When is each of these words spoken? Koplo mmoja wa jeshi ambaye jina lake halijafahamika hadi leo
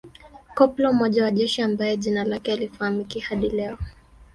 Koplo 0.53 0.93
mmoja 0.93 1.23
wa 1.23 1.31
jeshi 1.31 1.61
ambaye 1.61 1.97
jina 1.97 2.23
lake 2.23 2.51
halijafahamika 2.51 3.19
hadi 3.19 3.49
leo 3.49 3.77